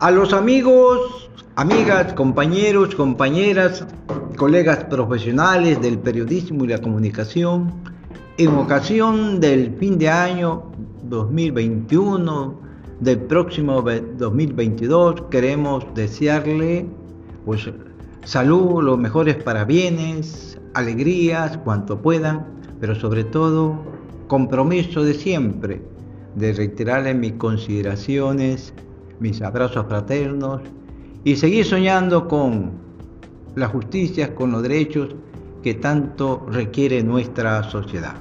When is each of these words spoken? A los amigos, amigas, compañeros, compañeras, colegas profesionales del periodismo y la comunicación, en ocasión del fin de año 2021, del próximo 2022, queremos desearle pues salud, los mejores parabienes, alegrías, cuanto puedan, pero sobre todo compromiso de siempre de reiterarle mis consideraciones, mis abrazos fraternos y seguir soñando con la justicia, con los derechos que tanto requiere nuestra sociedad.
A 0.00 0.10
los 0.10 0.32
amigos, 0.32 1.28
amigas, 1.56 2.14
compañeros, 2.14 2.94
compañeras, 2.94 3.84
colegas 4.38 4.84
profesionales 4.84 5.78
del 5.82 5.98
periodismo 5.98 6.64
y 6.64 6.68
la 6.68 6.80
comunicación, 6.80 7.70
en 8.38 8.48
ocasión 8.54 9.40
del 9.40 9.74
fin 9.76 9.98
de 9.98 10.08
año 10.08 10.62
2021, 11.02 12.58
del 13.00 13.18
próximo 13.18 13.82
2022, 13.82 15.24
queremos 15.30 15.84
desearle 15.94 16.86
pues 17.44 17.70
salud, 18.24 18.82
los 18.82 18.98
mejores 18.98 19.36
parabienes, 19.42 20.58
alegrías, 20.72 21.58
cuanto 21.58 22.00
puedan, 22.00 22.46
pero 22.80 22.94
sobre 22.94 23.24
todo 23.24 23.78
compromiso 24.28 25.04
de 25.04 25.12
siempre 25.12 25.82
de 26.36 26.54
reiterarle 26.54 27.12
mis 27.12 27.32
consideraciones, 27.32 28.72
mis 29.20 29.40
abrazos 29.42 29.86
fraternos 29.86 30.62
y 31.24 31.36
seguir 31.36 31.64
soñando 31.64 32.26
con 32.26 32.72
la 33.54 33.68
justicia, 33.68 34.34
con 34.34 34.50
los 34.52 34.62
derechos 34.62 35.14
que 35.62 35.74
tanto 35.74 36.46
requiere 36.50 37.02
nuestra 37.02 37.62
sociedad. 37.64 38.14